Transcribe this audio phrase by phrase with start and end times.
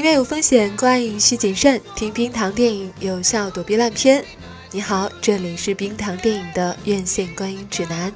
[0.00, 1.78] 音乐有风险，观影需谨慎。
[1.94, 4.24] 听冰糖电影，有效躲避烂片。
[4.70, 8.10] 你好，这里是冰糖电影的院线观影指南。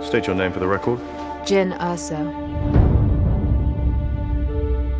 [0.00, 0.98] State your name for the record.
[1.44, 2.14] Jin Urso.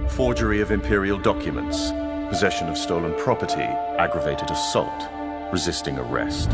[0.09, 1.93] Forgery of imperial documents,
[2.33, 5.09] possession of stolen property, aggravated assault,
[5.53, 6.51] resisting arrest.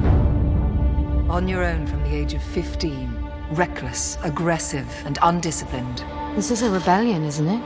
[1.30, 3.15] On your own from the age of 15.
[3.55, 6.03] Reckless, aggressive, and undisciplined.
[6.35, 7.61] This is a rebellion, isn't it?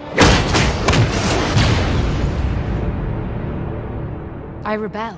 [4.62, 5.14] I rebel.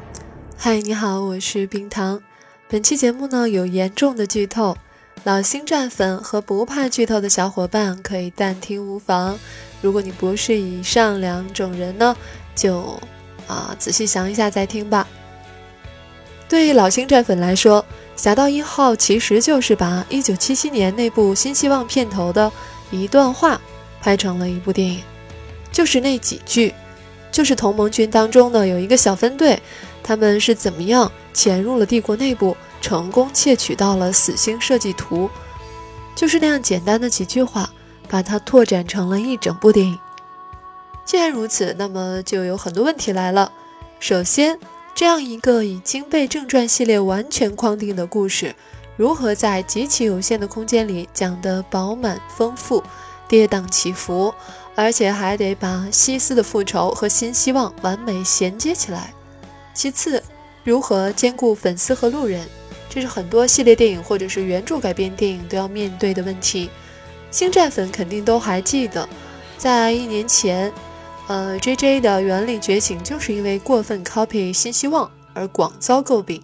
[0.56, 2.22] 嗨，你好，我是冰糖。
[2.68, 4.76] 本期节目呢有严重的剧透，
[5.24, 9.36] 老星战粉和不怕剧透的小伙伴可以暂听无妨。
[9.80, 12.16] 如果你不是以上两种人呢，
[12.54, 13.00] 就
[13.48, 15.08] 啊仔细想一下再听吧。
[16.48, 17.82] 对于老星战粉来说，
[18.16, 22.50] 《侠盗一号》其实就是把1977年那部《新希望》片头的
[22.90, 23.60] 一段话
[24.00, 25.02] 拍成了一部电影，
[25.72, 26.74] 就是那几句，
[27.30, 29.60] 就是同盟军当中呢有一个小分队，
[30.02, 35.28] 他们是怎么样潜入了帝国内部，成功窃取到了死星设计图，
[36.14, 37.70] 就是那样简单的几句话。
[38.08, 39.98] 把它拓展成了一整部电影。
[41.02, 43.50] 既然如此，那么就有很多问题来了。
[44.00, 44.58] 首先，
[44.94, 48.54] 这样一个已经被正传系列完全框定的故事，
[48.96, 52.82] 如何在极其有限的空间里讲得饱满丰富、
[53.26, 54.32] 跌宕起伏，
[54.74, 59.12] 而且还得把西斯的复仇和新希望完美衔接起来？
[59.74, 60.22] 其次，
[60.62, 62.46] 如何兼顾粉丝和路人？
[62.90, 66.68] 这是很多系列电影或者是原著改编电影都要面对的问题。
[67.30, 69.08] 星战粉肯定都还记得，
[69.56, 70.70] 在一年前，
[71.32, 76.38] 呃，J J 的《原力觉醒》就是因为过分 copy《新希望》而广遭诟病。《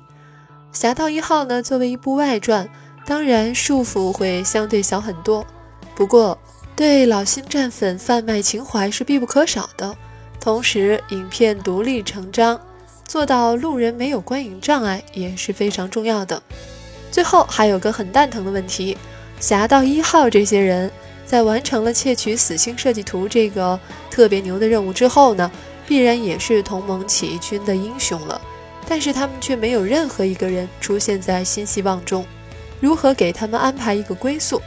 [0.72, 2.67] 侠盗一号》呢，作为一部外传，
[3.05, 5.44] 当然束缚会相对小很多。
[5.94, 6.39] 不过，
[6.75, 9.94] 对老星战粉贩卖情怀是必不可少的。
[10.41, 12.59] 同时，影片独立成章，
[13.06, 16.43] 做到路人没有观影障碍也是非常重要的。
[17.10, 18.97] 最后，还有个很蛋疼的问题。
[19.38, 20.91] 侠盗一号这些人
[21.28, 23.78] 在完成了窃取死星设计图这个
[24.11, 25.50] 特别牛的任务之后呢，
[25.87, 28.41] 必然也是同盟起义军的英雄了。
[28.89, 32.25] 但是他们却没有任何一个人出现在新希望中，
[32.81, 34.62] 如何给他们安排一个归宿？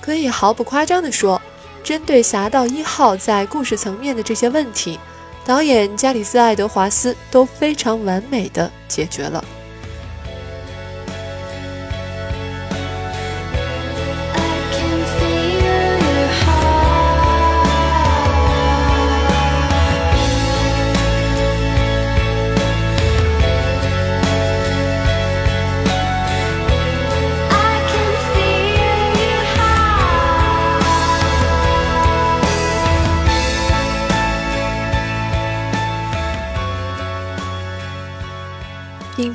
[0.00, 1.38] 可以毫不夸张地说，
[1.82, 4.98] 针对侠盗一号在故事层面的这些问题，
[5.44, 9.44] 导演加里斯·爱德华斯都非常完美的解决了。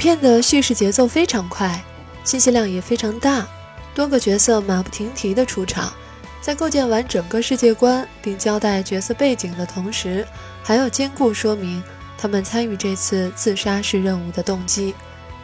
[0.09, 1.79] 片的叙事节奏非常快，
[2.23, 3.45] 信息量也非常大，
[3.93, 5.93] 多个角色马不停蹄的出场，
[6.41, 10.27] 在构建完整个世界观并交代角色背景的同时，
[10.63, 11.83] 还要兼顾说明
[12.17, 14.95] 他们参与这次自杀式任务的动机。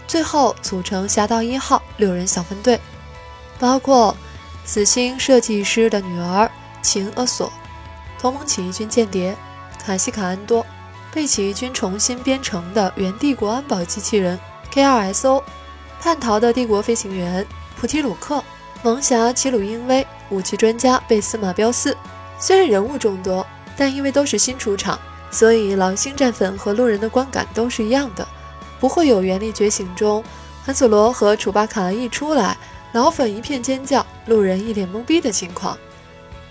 [0.08, 2.82] 最后组成侠盗一号六人小分队，
[3.60, 4.18] 包括
[4.66, 6.50] 死星设计师的女儿
[6.82, 7.54] 秦阿索，
[8.20, 9.38] 同盟起义军间谍
[9.86, 10.66] 卡西卡安多。
[11.14, 14.38] 被起义军重新编程的原帝国安保机器人
[14.76, 15.42] K2SO，
[16.02, 17.48] 叛逃的帝国飞行员
[17.80, 18.44] 普提鲁克，
[18.84, 21.96] 盲侠齐鲁英威，武器专家贝斯马彪斯。
[22.38, 23.48] 虽然人物众多，
[23.78, 25.00] 但因为都是新出场，
[25.32, 28.28] 所以老星战粉和路人的观感都是一样的，
[28.78, 30.22] 不会有《原力觉醒》中
[30.66, 32.58] 汉索罗和楚巴卡一出来，
[32.92, 35.78] 老粉一片尖叫，路人一脸懵逼的情况。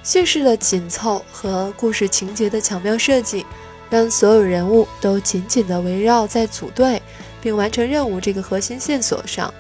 [0.03, 3.45] 叙事的紧凑和故事情节的巧妙设计。
[3.91, 7.01] 让所有人物都紧紧地围绕在组队
[7.45, 9.53] 并完成任务这个核心线索上，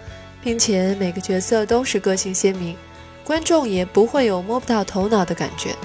[0.42, 2.74] 并且每个角色都是个性鲜明，
[3.22, 5.76] 观众也不会有摸不到头脑的感觉。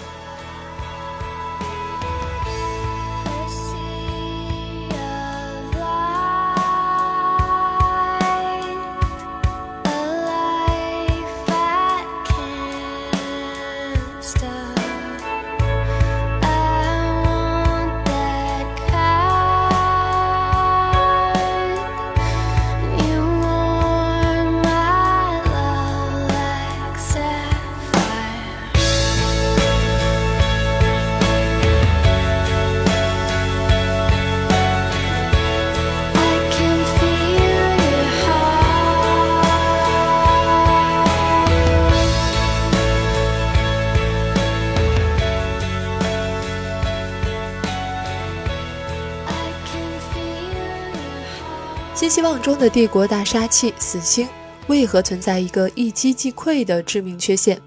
[52.09, 54.27] 希望中的帝国大杀器死星
[54.67, 57.61] 为何存在一个一击即溃的致命缺陷？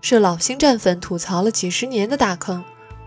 [0.00, 2.64] 是老星战粉吐槽了几十年的大坑，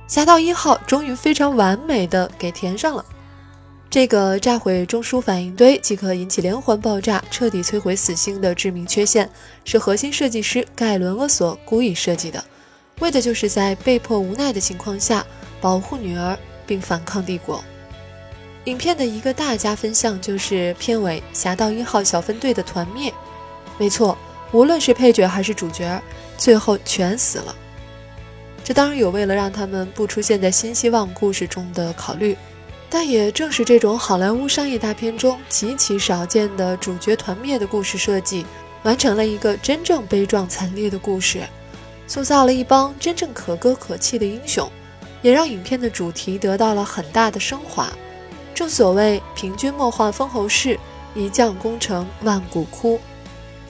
[0.08, 3.04] 侠盗一号终于非常完美的给填上了。
[3.90, 9.28] 这个炸毁中枢反应堆即可引起连环爆炸，彻底摧毁死星的致命缺陷，
[9.66, 12.44] 是核心设计师盖伦·厄索故意设计的，
[13.00, 15.26] 为的就是在被迫无奈的情况下
[15.60, 16.38] 保护女儿
[16.68, 17.64] 并反抗帝国。
[18.70, 23.12] 影片的一个大加分项就是片尾侠盗一号小分队的团灭。
[23.80, 24.16] 没错，
[24.52, 26.00] 无论是配角还是主角，
[26.38, 27.56] 最后全死了。
[28.64, 32.38] 这当然有为了让他们不出现在新希望故事中的考虑。
[32.92, 38.46] 但也正是这种好莱坞商业大片中极其少见的主角团灭的故事设计，
[38.84, 41.42] 完成了一个真正悲壮惨烈的故事，
[42.08, 44.72] 塑造了一帮真正可歌可泣的英雄，
[45.24, 47.92] 也让影片的主题得到了很大的升华。
[48.54, 50.80] 正所谓“平君莫话封侯事，
[51.16, 53.00] 一将功成万骨枯”。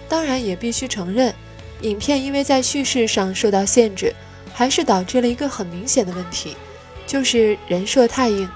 [0.10, 1.34] 当然，也必须承认，
[1.82, 4.16] 影片因为在叙事上受到限制，
[4.54, 6.58] 还是导致了一个很明显的问题，
[7.06, 8.50] 就是人设太硬。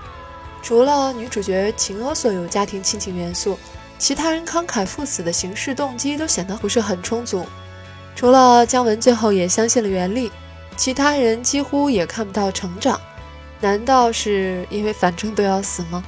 [0.61, 3.59] 除了女主角秦娥所有家庭亲情元素，
[3.99, 7.45] 其他人慷慨赴死的行事动机都显得不是很充足。
[8.15, 10.31] 除了姜文最后也相信了袁立，
[10.75, 12.99] 其他人几乎也看不到成长。
[13.63, 16.04] 难道是因为反正都要死吗？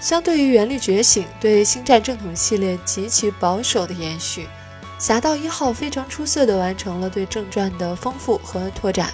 [0.00, 4.48] 相对于原力觉醒对星战正统系列极其保守的延续，
[4.98, 9.12] 侠盗一号非常出色地完成了对正传的丰富和拓展，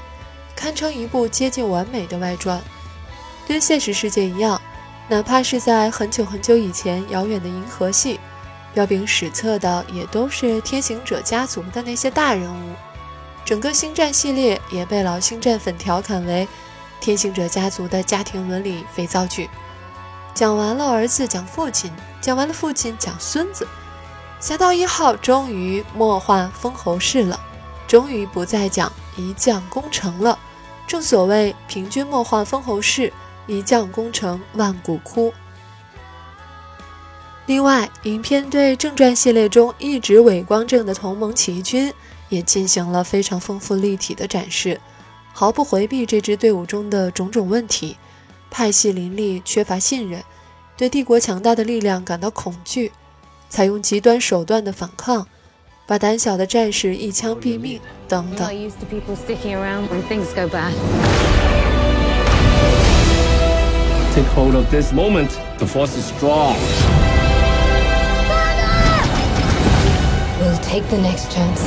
[0.54, 2.62] 堪称一部接近完美的外传。
[3.48, 4.62] 跟现实世界一样，
[5.08, 8.20] 哪怕是在很久很久以前遥远的银河系，
[8.72, 12.74] 彪炳史册的也都是天行者家族的那些大人物。
[13.44, 16.46] 整个星战系列也被老星战粉调侃为
[17.00, 19.48] 天行者家族的家庭伦理肥皂剧。
[20.34, 23.66] 讲完了儿子讲父亲，讲完了父亲讲孙子，
[24.38, 27.40] 侠盗一号终于莫患封侯事了，
[27.88, 30.38] 终于不再讲一将功成了。
[30.86, 33.12] 正所谓平君莫患封侯事。
[33.46, 35.32] 一将功成万骨枯。
[37.46, 41.92] 另外，影片对正传系列中一直伪光正的同盟起义军
[42.28, 44.80] 也进行了非常丰富立体的展示，
[45.32, 47.96] 毫不回避这支队伍中的种种问题：
[48.50, 50.22] 派系林立、缺乏信任、
[50.76, 52.92] 对帝国强大的力量感到恐惧、
[53.48, 55.26] 采用极端手段的反抗、
[55.86, 58.48] 把胆小的战士一枪毙命等等。
[64.12, 65.30] Take hold of this moment.
[65.58, 66.56] The force is strong.
[70.40, 71.62] We'll take the next chance.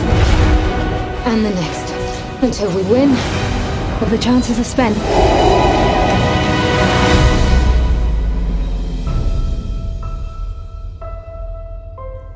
[1.26, 1.94] And the next.
[2.42, 3.53] Until we win.
[4.00, 4.94] The chances are spent.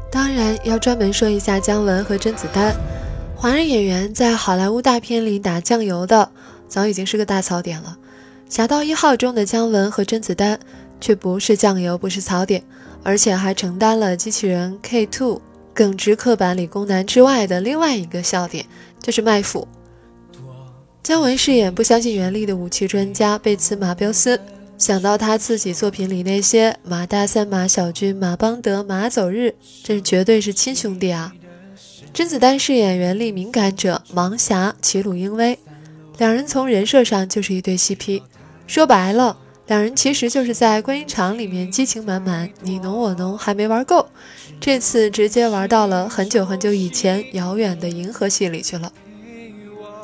[0.10, 2.76] 当然要专门说一下姜文和甄子丹，
[3.36, 6.32] 华人演员在好莱坞大片里打酱油的，
[6.68, 7.98] 早已经是个大槽点了。
[8.56, 10.60] 《侠盗一号》中的姜文和甄子丹
[11.00, 12.64] 却不是酱油，不是槽点，
[13.04, 15.42] 而且还承担了机器人 K Two
[15.76, 18.66] 耿直刻板理工男之外的另外一个笑点，
[19.00, 19.68] 就是卖腐。
[21.08, 24.38] 姜文饰演不相信原力的武器专家贝茨马彪斯，
[24.78, 31.34] 想到他自己作品里那些马大三、马小军、马邦德、马走日，这绝对是亲兄弟啊！
[32.14, 35.58] 甄子丹饰演原力敏感者盲侠齐鲁英威，
[36.18, 38.22] 两人从人设上就是一对 CP。
[38.68, 39.38] 说白了，
[39.68, 44.06] 两人其实就是在观音场里面激情满满，你侬我侬，还没玩够，
[44.60, 48.92] 这次直接玩到了很久很久以前遥远的银河系里去了。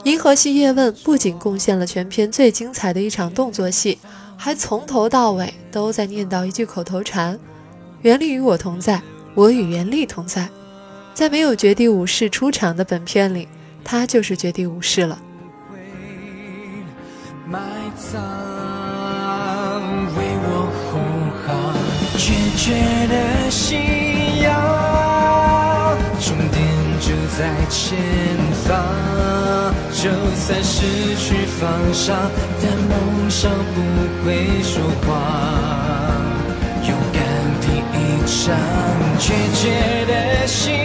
[0.04, 3.98] 银河系叶问不仅贡献了全片最精彩的一场动作戏，
[4.36, 7.40] 还从头到尾都在念叨一句口头禅
[8.04, 9.02] ：“原力与我同在，
[9.34, 10.50] 我与原力同在。”
[11.16, 13.48] 在没有绝地武士出场的本片里，
[13.84, 15.18] 他就是绝地武士了。
[22.18, 22.74] 决绝
[23.08, 23.80] 的信
[24.42, 26.62] 仰，终点
[27.00, 28.43] 就在前。
[30.04, 32.14] 就算失去方向，
[32.62, 33.80] 但梦想不
[34.26, 35.10] 会说谎。
[36.86, 37.24] 勇敢
[37.62, 38.54] 拼一场，
[39.18, 40.76] 决绝的心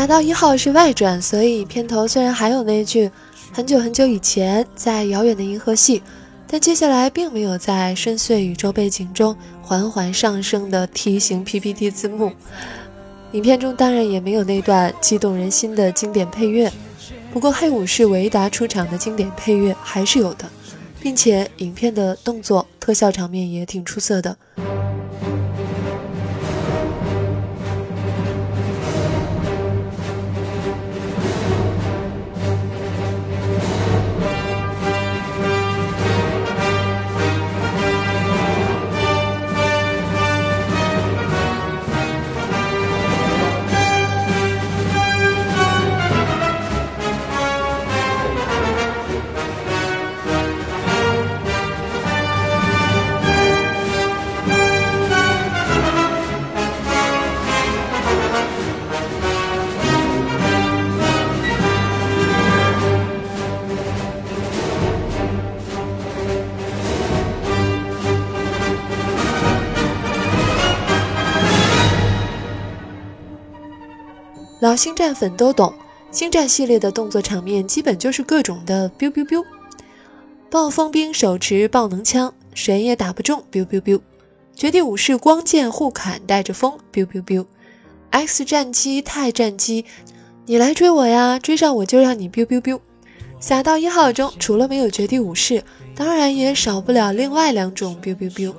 [0.00, 3.10] 侠盗一号是外传，所以片头虽然还有那句
[3.52, 6.02] 很久很久以前，在遥远的银河系，
[6.46, 12.32] 但接下来并没有在深邃宇宙背景中缓缓上升的梯形 PPT 字幕。
[13.32, 16.72] 影片中当然也没有那段激动人心的经典配乐，
[17.30, 20.48] 不过黑武士维达出场的经典配乐还是有的，
[20.98, 24.34] 并且影片的动作特效场面也挺出色的。
[74.76, 75.72] 星战粉都懂，
[76.10, 79.44] 星战系列的动作场面基本就是各种的 biu biu biu，
[80.50, 84.00] 暴风兵手持爆能枪，谁也打不中 biu biu biu，
[84.54, 89.84] 绝地武士光剑互砍带着风 biu biu biu，X 战机钛战机，
[90.46, 92.80] 你来追我呀，追上我就让你 biu biu biu。
[93.38, 95.62] 侠盗一号中除了没有绝地武士，
[95.94, 98.52] 当然也少不了另外两种 biu biu biu。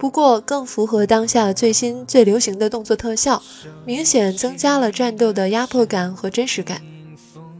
[0.00, 3.42] 不过更符合当下最新最流行的动作特效，
[3.84, 6.80] 明显增加了战斗的压迫感和真实感，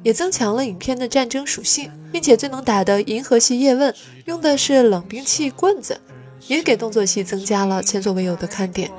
[0.02, 3.94] 也增强了影片的战争属性，并且最能打的银河系叶问
[4.24, 6.00] 用的是冷兵器棍子，
[6.46, 8.90] 也给动作戏增加了前所未有的看点。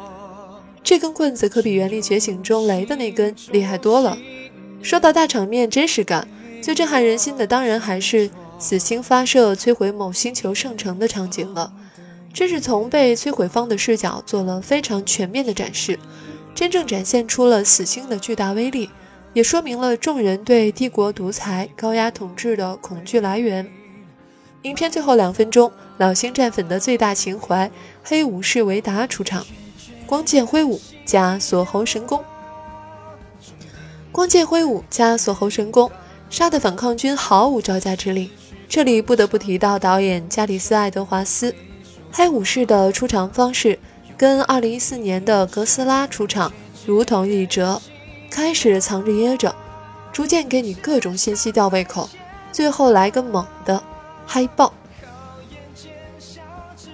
[0.84, 4.16] 这根棍子可比《原力觉醒》中雷的那根厉害多了。
[4.84, 6.28] 说到大场面真实感，
[6.62, 8.30] 最震撼人心的当然还是
[8.60, 11.74] 死星发射摧毁某星球圣城的场景了。
[12.34, 16.00] 这是从被摧毁方的视角做了非常全面的展示，
[16.56, 18.90] 真正展现出了死星的巨大威力，
[19.34, 23.70] 也说明了众人对帝国独裁、高压统治的恐惧来源。
[24.64, 27.70] 影片最后两分钟，老星战粉的最大情怀——
[28.04, 29.46] 黑武士维达出场，
[30.06, 32.24] 光剑挥舞加锁喉神功，
[34.12, 35.92] 光剑挥舞加锁喉神功，
[36.30, 38.32] 杀的反抗军毫无招架之力。
[38.70, 41.54] 这里不得不提到导演加里斯·爱德华斯。
[42.12, 43.80] 黑武士的出场方式
[44.18, 46.52] 跟2014年的哥斯拉出场
[46.86, 47.82] 如同一辙，
[48.30, 49.56] 开始藏着掖着，
[50.12, 52.10] 逐渐给你各种信息吊胃口，
[52.52, 53.82] 最后来个猛的
[54.26, 54.74] 嗨爆。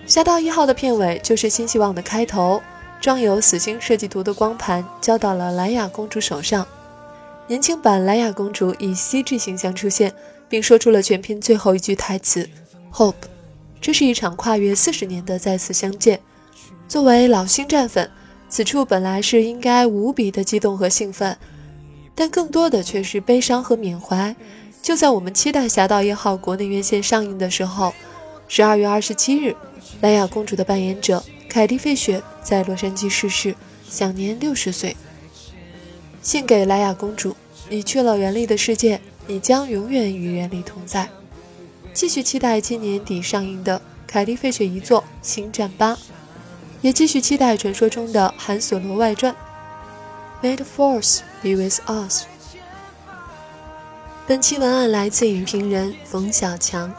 [0.06, 2.62] 侠盗一号的片尾就是新希望的开头，
[3.02, 6.66] 装有死星设计图的光盘交到了莱雅公主手上，
[7.48, 10.14] 年轻版莱雅公主以 CG 形象出现，
[10.48, 12.48] 并说出了全片最后一句台词
[12.94, 13.14] ：“Hope。”
[13.80, 16.20] 这是一场跨越四十年的再次相见。
[16.88, 18.10] 作为老星战粉，
[18.50, 21.38] 此处本来是应该无比的激动和兴奋，
[22.16, 24.36] 但更多的却是悲伤和缅怀。
[24.82, 27.94] 就在我们期待《侠盗一号》国内院线上映的时候，
[28.48, 29.56] 十二月二十七日，
[30.02, 33.54] 莱娅公主的扮演者凯蒂·费雪在洛杉矶逝世，
[33.90, 34.96] 享年六十岁。
[36.22, 37.36] 献给莱娅公主，
[37.70, 41.10] 你去了原力的世界，你将永远与原力同在。
[41.98, 45.96] 继续期待今年底上映的凯莉·费雪遗作《星战八》，
[46.82, 49.34] 也继续期待传说中的《韩索罗外传》。
[50.44, 52.26] May the Force be with us。
[54.28, 56.94] 本期文案来自影评人冯小强。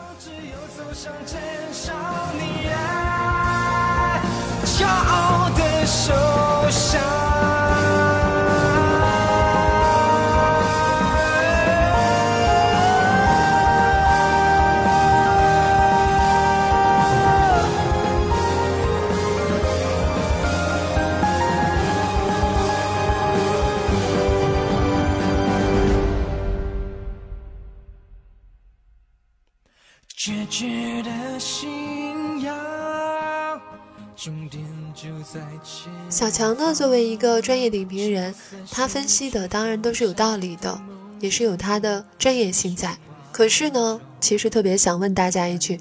[36.09, 38.35] 小强呢，作为一个专业的影评人，
[38.71, 40.81] 他分析的当然都是有道理的，
[41.21, 42.97] 也是有他的专业性在。
[43.31, 45.79] 可是呢，其实特别想问大家一句：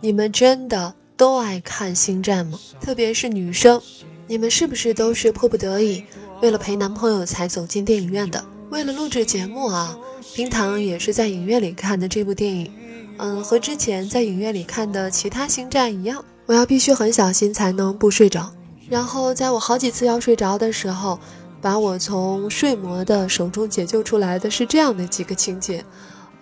[0.00, 2.58] 你们真的都爱看星战吗？
[2.80, 3.80] 特别是女生，
[4.26, 6.04] 你们是不是都是迫不得已，
[6.42, 8.44] 为了陪男朋友才走进电影院的？
[8.70, 9.98] 为了录制节目啊，
[10.34, 12.70] 冰糖也是在影院里看的这部电影。
[13.18, 18.52] 嗯，和之前在影院里看的其他星战一样，我要必须很小心才能不睡着。
[18.90, 21.18] 然后在我好几次要睡着的时候，
[21.62, 25.84] 把我从睡魔的手中解救出来的是这样的几个情节。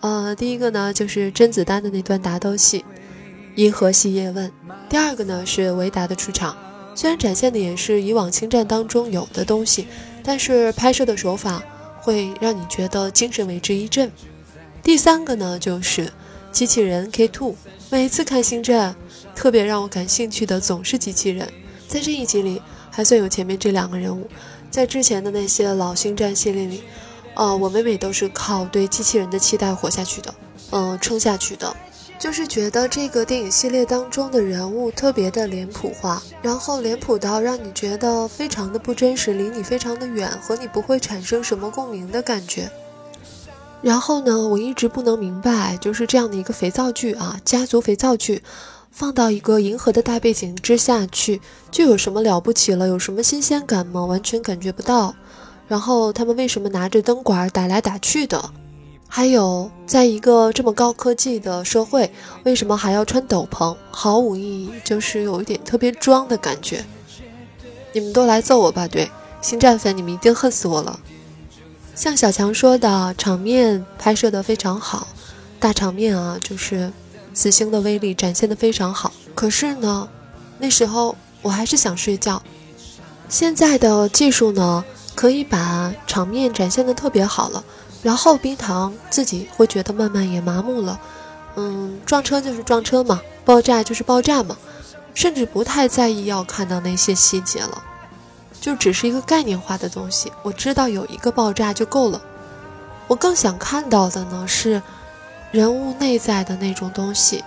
[0.00, 2.80] 呃，第一个呢就是甄子丹的那段打斗戏，
[3.56, 4.48] 《银河系叶问》；
[4.88, 6.56] 第二个呢是维达的出场，
[6.94, 9.86] 虽然展现的也是以往星战当中有的东西，
[10.24, 11.62] 但是拍摄的手法
[12.00, 14.10] 会让你觉得精神为之一振。
[14.82, 16.10] 第三个呢就是
[16.50, 17.54] 机器人 K Two，
[17.90, 18.96] 每次看星战，
[19.34, 21.46] 特别让我感兴趣的总是机器人，
[21.88, 24.28] 在这一集里还算有前面这两个人物，
[24.70, 26.82] 在之前的那些老星战系列里。
[27.34, 30.34] 呃，我每每都是靠对机器人的期待活下去的，
[30.72, 31.72] 嗯，撑下去的，
[32.18, 42.68] 就是觉得这个电影系列当中的人物特别的脸谱化，然后脸谱到让你觉得非常的不真实，离你非常的远，和你不会产生什么共鸣的感觉。
[43.82, 48.42] 然后呢，我一直不能明白，就是这样的一个肥皂剧啊，家族肥皂剧，
[48.98, 51.40] 放到一个银河的大背景之下去，
[51.70, 52.88] 就有什么了不起了？
[52.88, 54.04] 有什么新鲜感吗？
[54.04, 55.14] 完全感觉不到。
[55.68, 58.50] 然后他们为什么拿着灯管打来打去的？
[59.06, 62.12] 还有，在一个这么高科技的社会，
[62.42, 63.76] 为什么还要穿斗篷？
[63.92, 66.84] 毫无意义，就是有一点特别装的感觉。
[67.92, 68.88] 你们都来揍我吧！
[68.88, 69.08] 对，
[69.40, 70.98] 星战粉，你们一定恨死我了。
[71.94, 75.06] 像小强说的，场面拍摄的非常好，
[75.60, 76.92] 大场面啊，就是
[77.38, 79.12] 死星的威力展现的非常好。
[79.32, 80.08] 可是呢，
[80.58, 82.42] 那时候我还是想睡觉。
[83.28, 84.84] 现在的技术呢？
[85.14, 87.62] 可以把场面展现的特别好了，
[88.04, 91.00] 然后冰糖自己会觉得慢慢也麻木了，
[91.56, 94.56] 嗯，撞车就是撞车嘛，爆炸就是爆炸嘛，
[95.14, 97.82] 甚至不太在意要看到那些细节了，
[98.60, 102.20] 就只是一个概念化的东西，我知道有一个爆炸就够了。
[103.08, 104.80] 我更想看到的呢是
[105.50, 107.42] 人物内在的那种东西，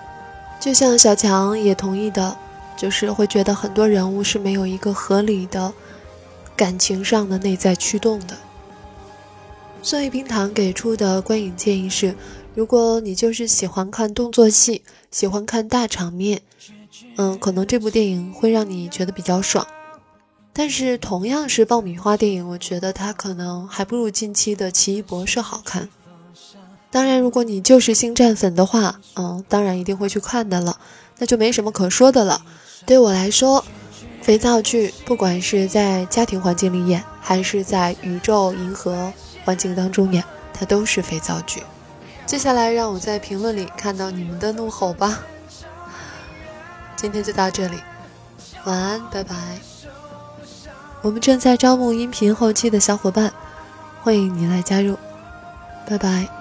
[0.60, 2.38] 就像小强也同意的，
[2.76, 5.74] 就是会觉得很多人物是没有一个合理的。
[6.54, 8.38] 感情上的内在驱动的，
[9.82, 12.14] 所以冰糖给出的观影建议是：
[12.54, 16.42] 如果你就是喜欢看动作戏，喜欢看大场面，
[17.16, 19.66] 嗯，可能这部电影会让你觉得比较爽。
[20.54, 25.90] 但是同样是爆米花电影，我觉得它可能还不如近期的《奇异博士》好看。
[26.92, 30.78] 当然，如果你就是星战粉的话，嗯，当然一定会去看的了，
[31.18, 32.42] 那就没什么可说的了。
[32.86, 33.64] 对我来说。
[34.22, 39.12] 肥皂剧，不管是在家庭环境里演，还是在宇宙银河
[39.44, 40.24] 环境当中演，
[40.54, 41.64] 它都是肥皂剧。
[42.28, 45.22] 接下来，让我在评论里看到你们的怒吼吧。
[46.96, 47.78] 今天就到这里，
[48.66, 49.36] 晚安，拜拜。
[51.02, 53.34] 我们正在招募音频后期的小伙伴，
[54.04, 55.00] 欢迎你来加入，
[55.90, 56.41] 拜拜。